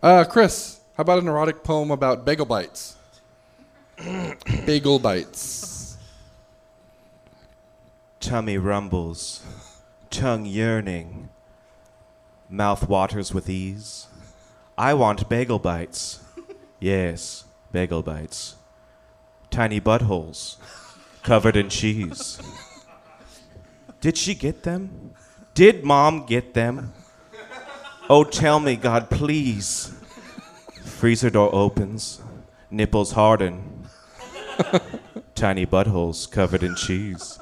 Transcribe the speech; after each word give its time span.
Uh, 0.00 0.24
Chris, 0.24 0.78
how 0.96 1.00
about 1.00 1.18
an 1.18 1.26
erotic 1.26 1.64
poem 1.64 1.90
about 1.90 2.24
bagel 2.24 2.46
bites? 2.46 2.96
bagel 4.64 5.00
bites. 5.00 5.96
Tummy 8.20 8.58
rumbles, 8.58 9.42
tongue 10.08 10.46
yearning, 10.46 11.30
mouth 12.48 12.88
waters 12.88 13.34
with 13.34 13.50
ease. 13.50 14.06
I 14.76 14.94
want 14.94 15.28
bagel 15.28 15.58
bites. 15.58 16.20
Yes, 16.78 17.44
bagel 17.72 18.02
bites. 18.02 18.54
Tiny 19.50 19.80
buttholes, 19.80 20.58
covered 21.24 21.56
in 21.56 21.70
cheese. 21.70 22.40
Did 24.00 24.16
she 24.16 24.36
get 24.36 24.62
them? 24.62 25.10
Did 25.54 25.82
mom 25.82 26.24
get 26.24 26.54
them? 26.54 26.92
Oh, 28.10 28.24
tell 28.24 28.58
me, 28.58 28.74
God, 28.76 29.10
please. 29.10 29.92
Freezer 30.82 31.28
door 31.28 31.54
opens, 31.54 32.22
nipples 32.70 33.12
harden, 33.12 33.86
tiny 35.34 35.66
buttholes 35.66 36.28
covered 36.30 36.62
in 36.62 36.74
cheese. 36.74 37.38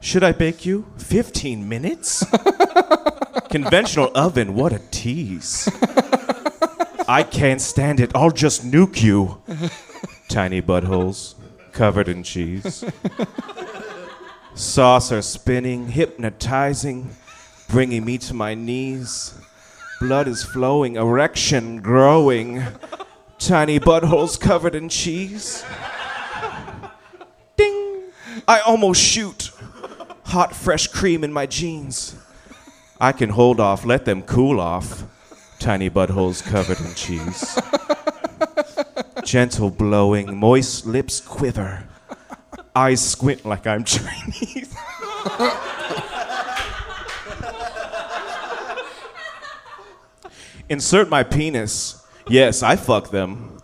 Should 0.00 0.22
I 0.22 0.30
bake 0.30 0.64
you? 0.64 0.86
15 0.98 1.68
minutes? 1.68 2.24
Conventional 3.50 4.12
oven, 4.14 4.54
what 4.54 4.72
a 4.72 4.78
tease. 4.90 5.68
I 7.08 7.24
can't 7.28 7.60
stand 7.60 7.98
it, 7.98 8.12
I'll 8.14 8.30
just 8.30 8.64
nuke 8.64 9.02
you. 9.02 9.42
Tiny 10.28 10.62
buttholes 10.62 11.34
covered 11.72 12.08
in 12.08 12.22
cheese. 12.22 12.84
Saucer 14.54 15.20
spinning, 15.20 15.88
hypnotizing, 15.88 17.10
bringing 17.70 18.04
me 18.04 18.18
to 18.18 18.34
my 18.34 18.54
knees. 18.54 19.34
Blood 20.00 20.26
is 20.26 20.42
flowing, 20.42 20.96
erection 20.96 21.80
growing. 21.80 22.62
Tiny 23.38 23.78
buttholes 23.78 24.38
covered 24.38 24.74
in 24.74 24.88
cheese. 24.88 25.64
Ding! 27.56 28.02
I 28.48 28.60
almost 28.60 29.00
shoot. 29.00 29.50
Hot, 30.24 30.54
fresh 30.54 30.88
cream 30.88 31.22
in 31.22 31.32
my 31.32 31.46
jeans. 31.46 32.16
I 33.00 33.12
can 33.12 33.30
hold 33.30 33.60
off, 33.60 33.84
let 33.84 34.04
them 34.04 34.22
cool 34.22 34.60
off. 34.60 35.04
Tiny 35.58 35.90
buttholes 35.90 36.42
covered 36.42 36.80
in 36.80 36.94
cheese. 36.94 37.58
Gentle 39.24 39.70
blowing, 39.70 40.36
moist 40.36 40.86
lips 40.86 41.20
quiver. 41.20 41.84
Eyes 42.74 43.06
squint 43.06 43.44
like 43.44 43.66
I'm 43.66 43.84
Chinese. 43.84 44.74
Insert 50.70 51.10
my 51.10 51.24
penis. 51.24 52.00
Yes, 52.28 52.62
I 52.62 52.76
fuck 52.76 53.10
them. 53.10 53.58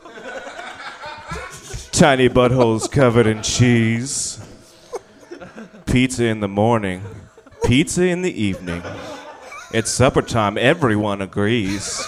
Tiny 1.92 2.28
buttholes 2.28 2.90
covered 2.90 3.28
in 3.28 3.44
cheese. 3.44 4.40
Pizza 5.86 6.24
in 6.24 6.40
the 6.40 6.48
morning, 6.48 7.04
pizza 7.64 8.04
in 8.04 8.22
the 8.22 8.42
evening. 8.42 8.82
It's 9.72 9.88
supper 9.88 10.20
time, 10.20 10.58
everyone 10.58 11.22
agrees. 11.22 12.04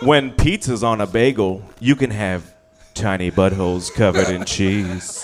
When 0.00 0.32
pizza's 0.32 0.82
on 0.82 1.02
a 1.02 1.06
bagel, 1.06 1.62
you 1.78 1.96
can 1.96 2.10
have 2.10 2.54
tiny 2.94 3.30
buttholes 3.30 3.92
covered 3.92 4.30
in 4.30 4.46
cheese. 4.46 5.22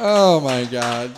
Oh 0.00 0.38
my 0.44 0.64
God. 0.70 1.10